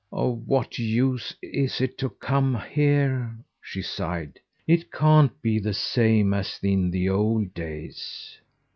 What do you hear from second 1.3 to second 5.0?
is it to come here?" she sighed. "It